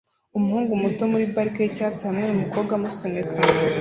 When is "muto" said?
0.83-1.03